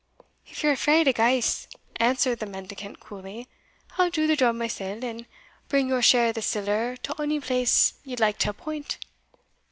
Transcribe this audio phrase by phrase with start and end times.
[0.47, 1.67] "If ye're afraid of ghaists,"
[1.97, 3.47] answered the mendicant, coolly,
[3.99, 5.27] "I'll do the job mysell, and
[5.69, 8.97] bring your share o' the siller to ony place you like to appoint."